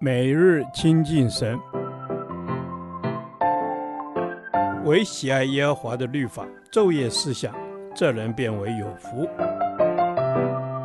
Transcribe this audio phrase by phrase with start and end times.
[0.00, 1.58] 每日亲近神，
[4.84, 7.54] 唯喜爱耶和华的律法，昼夜思想，
[7.94, 9.28] 这人便为有福。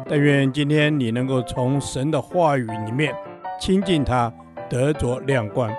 [0.07, 3.13] 但愿今天你能够从神的话语里面
[3.59, 4.33] 亲近他，
[4.69, 5.71] 得着亮光。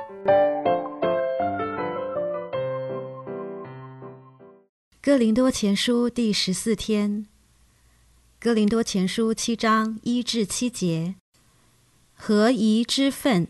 [5.03, 7.27] 哥林多前书第十四天，
[8.39, 11.15] 哥林多前书七章一至七节。
[12.23, 13.49] 合宜之分，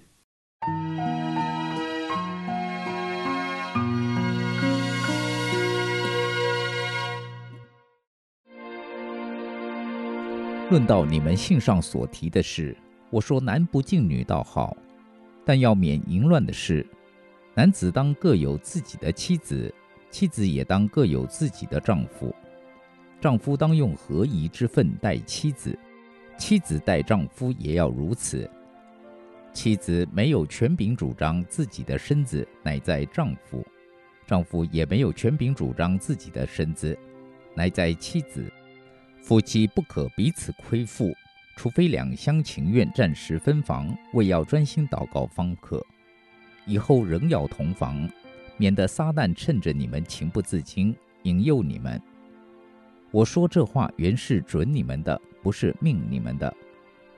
[10.70, 12.76] 论到你们信上所提的事，
[13.10, 14.76] 我说男不敬女倒好，
[15.44, 16.86] 但要免淫乱的事。
[17.54, 19.74] 男子当各有自己的妻子，
[20.12, 22.32] 妻子也当各有自己的丈夫。
[23.20, 25.76] 丈夫当用合宜之分待妻子，
[26.38, 28.48] 妻子待丈夫也要如此。
[29.52, 33.62] 妻子没有权柄主张自己的身子，乃在丈夫；
[34.26, 36.96] 丈夫也没有权柄主张自己的身子，
[37.54, 38.50] 乃在妻子。
[39.18, 41.12] 夫妻不可彼此亏负，
[41.56, 45.84] 除非两厢情愿，暂时分房，为要专心祷告方可。
[46.66, 48.08] 以后仍要同房，
[48.56, 50.94] 免得撒旦趁着你们情不自禁，
[51.24, 52.00] 引诱你们。
[53.10, 56.54] 我说这话原是准你们的，不是命你们的。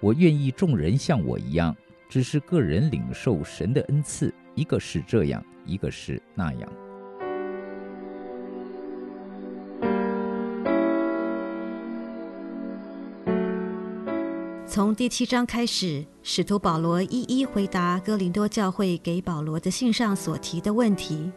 [0.01, 1.77] 我愿意众人像我一样。
[2.13, 6.69] 只是个人领受神的恩赐，一个是这样，一个是那样。
[14.67, 21.33] 从第七章开始，使徒保罗一一回答哥林多教会给保罗的信上所提的问题。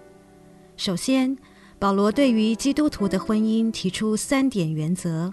[0.76, 1.38] 首先，
[1.80, 5.32] 保罗对于基督徒的婚姻提出三点原则：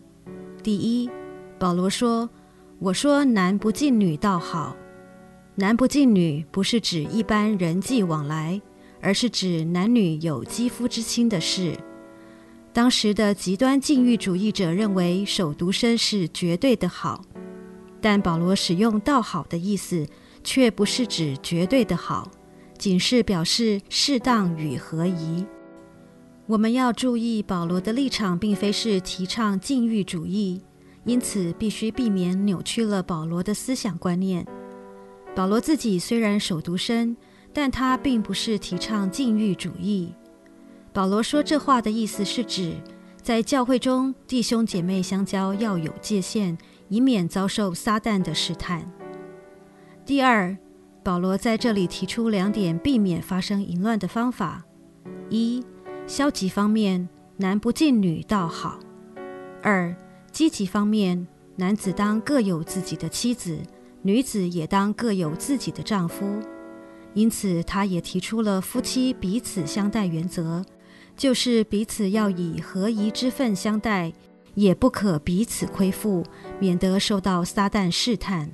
[0.62, 1.11] 第一，
[1.59, 2.31] 保罗说
[2.79, 4.77] ：“我说男不近女倒好。”
[5.55, 8.58] 男不近女不是指一般人际往来，
[9.03, 11.77] 而是指男女有肌肤之亲的事。
[12.72, 17.22] 当时的极端禁欲主义者认为守独身是绝对的好，
[18.00, 20.06] 但保罗使用“倒好”的意思，
[20.43, 22.31] 却不是指绝对的好，
[22.78, 25.44] 仅是表示适当与合宜。
[26.47, 30.62] 我们要注意，保罗的立场并非是提倡禁欲主义，
[31.04, 34.47] 因此必须避免扭曲了保罗的思想观念。
[35.34, 37.16] 保罗自己虽然守独身，
[37.53, 40.12] 但他并不是提倡禁欲主义。
[40.93, 42.75] 保罗说这话的意思是指，
[43.22, 48.91] 在教会中弟兄姐妹相交要有界限，以免遭受撒旦的试探。
[50.04, 50.54] 第二，
[51.03, 54.62] 保罗在这里提出两点避免发生淫乱的方法：
[55.31, 55.65] 一、
[56.06, 58.78] 消极方面，男不近女倒好；
[59.62, 59.97] 二、
[60.31, 61.26] 积极方面，
[61.56, 63.59] 男子当各有自己的妻子。
[64.03, 66.27] 女子也当各有自己的丈夫，
[67.15, 70.65] 因此她也提出了夫妻彼此相待原则，
[71.17, 74.13] 就是彼此要以合宜之分相待，
[74.55, 76.25] 也不可彼此亏负，
[76.59, 78.51] 免得受到撒旦试探。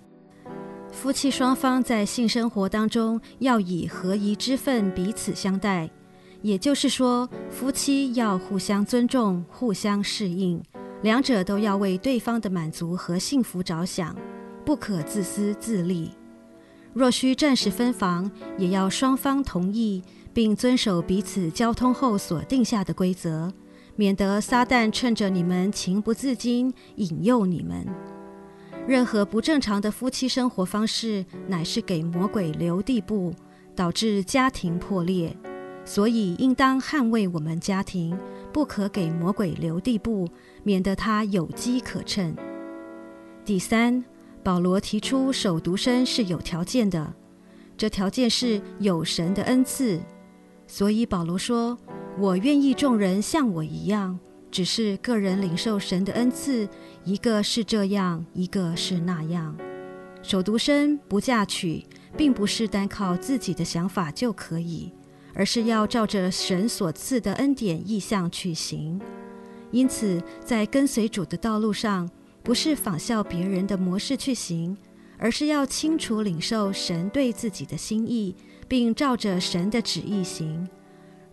[0.90, 5.88] 夫妻双方在性生活当中要以合宜之分彼此相待，
[6.42, 10.62] 也就是说，夫妻要互相尊重、互相适应，
[11.02, 14.14] 两者都要为对方的满足和幸福着想。
[14.68, 16.10] 不可自私自利，
[16.92, 20.02] 若需暂时分房，也要双方同意，
[20.34, 23.50] 并遵守彼此交通后所定下的规则，
[23.96, 27.86] 免得撒旦趁着你们情不自禁引诱你们。
[28.86, 33.32] 任何不正常的夫妻生活方式，乃是给魔鬼留地步，
[33.74, 35.34] 导致家庭破裂。
[35.86, 38.18] 所以应当捍卫我们家庭，
[38.52, 40.28] 不可给魔鬼留地步，
[40.62, 42.36] 免得他有机可乘。
[43.46, 44.04] 第三。
[44.42, 47.14] 保罗提出守独身是有条件的，
[47.76, 50.00] 这条件是有神的恩赐。
[50.66, 51.78] 所以保罗说
[52.18, 54.18] ：“我愿意众人像我一样，
[54.50, 56.68] 只是个人领受神的恩赐，
[57.04, 59.56] 一个是这样，一个是那样。
[60.22, 61.84] 守独身不嫁娶，
[62.16, 64.92] 并不是单靠自己的想法就可以，
[65.34, 69.00] 而是要照着神所赐的恩典意象去行。
[69.70, 72.08] 因此，在跟随主的道路上。”
[72.42, 74.76] 不是仿效别人的模式去行，
[75.18, 78.34] 而是要清楚领受神对自己的心意，
[78.66, 80.68] 并照着神的旨意行。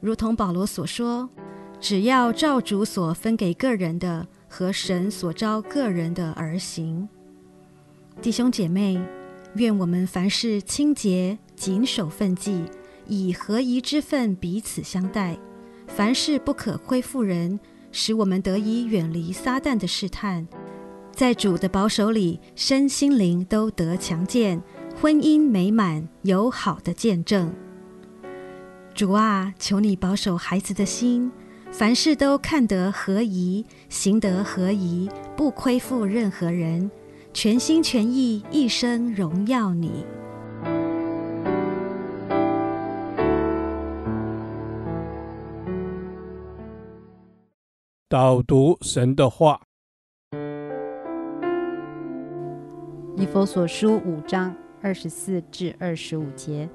[0.01, 1.29] 如同保罗所说
[1.79, 7.07] ：“只要照主所分给个人的和神所召个人的而行。”
[8.21, 8.99] 弟兄姐妹，
[9.55, 12.63] 愿我们凡事清洁，谨守分际，
[13.07, 15.37] 以合宜之分彼此相待。
[15.87, 17.59] 凡事不可亏负人，
[17.91, 20.47] 使我们得以远离撒旦的试探。
[21.15, 24.61] 在主的保守里，身心灵都得强健，
[24.99, 27.53] 婚姻美满有好的见证。
[28.93, 31.31] 主啊，求你保守孩子的心，
[31.71, 36.91] 凡事都看得合宜，行得合宜，不亏负任何人，
[37.33, 40.05] 全心全意，一生荣耀你。
[48.09, 49.61] 导读神的话，
[53.17, 56.67] 以佛所书五章二十四至二十五节。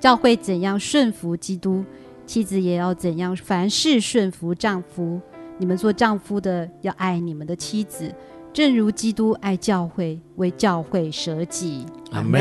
[0.00, 1.84] 教会怎样顺服基督，
[2.26, 5.20] 妻子也要怎样凡事顺服丈夫。
[5.58, 8.12] 你们做丈夫的要爱你们的妻子，
[8.52, 11.84] 正如基督爱教会，为教会舍己。
[12.10, 12.40] 阿门。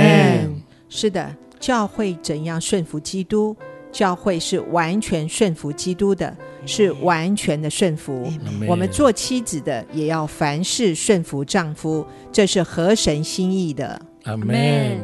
[0.88, 3.56] 是的，教会怎样顺服基督？
[3.92, 6.36] 教会是完全顺服基督的，
[6.66, 8.32] 是完全的顺服。
[8.68, 14.02] 我们做妻子的也要凡事顺服丈夫，这是合神心意的。
[14.24, 15.00] 阿门。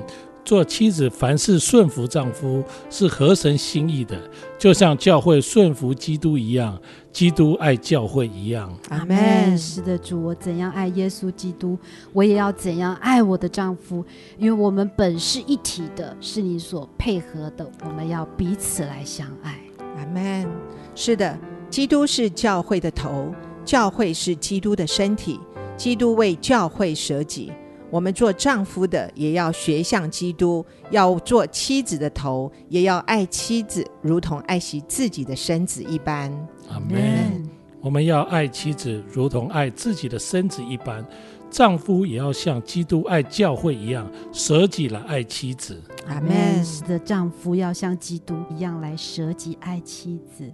[0.48, 4.18] 做妻子，凡事顺服丈夫，是合神心意的，
[4.58, 8.74] 就像教会顺服基督一样，基督爱教会一样。
[8.88, 9.58] 阿门。
[9.58, 11.78] 是的，主，我怎样爱耶稣基督，
[12.14, 14.06] 我也要怎样爱我的丈夫，
[14.38, 19.60] 因为我们本是一体的，是你所配合的，我们要彼此来相爱。
[19.98, 20.50] 阿门。
[20.96, 21.38] 是的，
[21.70, 23.34] 基督是教会的头，
[23.66, 25.42] 教会是基督的身体，
[25.76, 27.52] 基督为教会舍己。
[27.90, 36.32] 我们做丈夫的也要学像基督，要做妻子的头，也要爱妻子，如同爱惜自己的身子一般。
[36.70, 37.50] 阿门。
[37.80, 41.06] 我们要爱妻子，如同爱自己的身子一般。
[41.50, 45.82] 丈夫也要像基督爱教会一样，舍己来爱妻子。
[46.06, 46.66] 阿门。
[46.66, 50.52] 是的，丈夫要像基督一样来舍己爱妻子。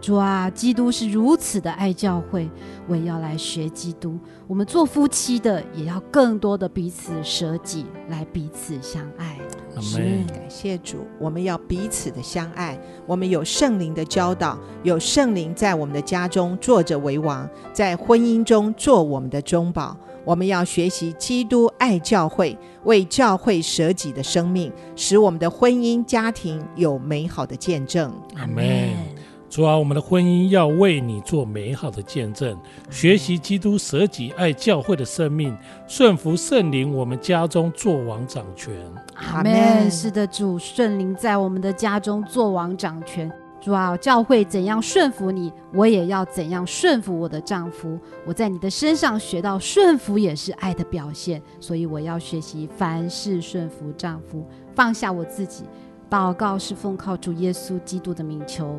[0.00, 2.48] 主啊，基督是如此的爱教会，
[2.86, 4.18] 我也要来学基督。
[4.46, 9.36] 我们做夫妻的，也要更多的彼此舍己，来彼此相爱。
[9.80, 9.98] 是，
[10.28, 12.78] 感谢主，我们要彼此的相爱。
[13.06, 19.96] 我们有圣灵的教导，有圣灵在我们的家中坐着为王，在婚姻中做我们的中保。
[20.24, 28.12] 我们要学习基督爱教会，为教会舍己的生命，使我们的婚姻家庭有美好的见证。
[28.36, 29.17] 阿门。
[29.50, 32.54] 主啊，我们的婚姻要为你做美好的见证，
[32.90, 35.56] 学习基督舍己爱教会的生命，
[35.86, 38.74] 顺服圣灵，我们家中做王掌权。
[39.14, 39.90] 阿门。
[39.90, 43.30] 是的，主，圣灵在我们的家中做王掌权。
[43.58, 47.98] 主啊，教会怎样顺服你，我也要怎样顺服我的丈夫。
[48.26, 55.64] 我在你的身上学到顺服也是爱的表现，所以我要学习凡事顺服丈夫，放下我自己。
[56.10, 58.78] 祷告是奉靠主耶稣基督的名求。